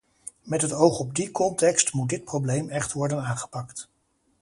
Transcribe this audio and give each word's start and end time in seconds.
Met 0.41 0.61
het 0.61 0.73
oog 0.73 0.99
op 0.99 1.15
die 1.15 1.31
context 1.31 1.93
moet 1.93 2.09
dit 2.09 2.23
probleem 2.25 2.69
echt 2.69 2.91
worden 2.93 3.23
aangepakt. 3.23 3.87